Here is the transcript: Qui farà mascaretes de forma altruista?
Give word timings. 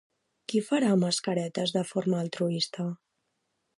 Qui 0.53 0.61
farà 0.69 0.95
mascaretes 1.03 1.75
de 1.75 1.85
forma 1.93 2.21
altruista? 2.25 2.89